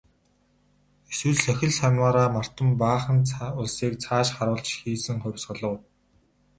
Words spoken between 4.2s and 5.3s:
харуулж хийсэн